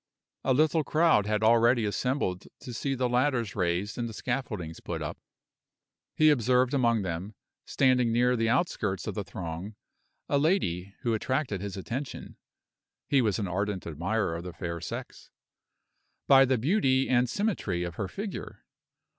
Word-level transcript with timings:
A 0.43 0.55
little 0.55 0.83
crowd 0.83 1.27
had 1.27 1.43
already 1.43 1.85
assembled 1.85 2.47
to 2.61 2.73
see 2.73 2.95
the 2.95 3.07
ladders 3.07 3.55
raised 3.55 3.99
and 3.99 4.09
the 4.09 4.15
scaffoldings 4.15 4.79
put 4.79 4.99
up. 4.99 5.19
He 6.15 6.31
observed 6.31 6.73
among 6.73 7.03
them, 7.03 7.35
standing 7.67 8.11
near 8.11 8.35
the 8.35 8.49
outskirts 8.49 9.05
of 9.05 9.13
the 9.13 9.23
throng, 9.23 9.75
a 10.27 10.39
lady 10.39 10.95
who 11.01 11.13
attracted 11.13 11.61
his 11.61 11.77
attention 11.77 12.35
(he 13.09 13.21
was 13.21 13.37
an 13.37 13.47
ardent 13.47 13.85
admirer 13.85 14.33
of 14.35 14.43
the 14.43 14.53
fair 14.53 14.81
sex) 14.81 15.29
by 16.27 16.45
the 16.45 16.57
beauty 16.57 17.07
and 17.07 17.29
symmetry 17.29 17.83
of 17.83 17.93
her 17.93 18.07
figure. 18.07 18.65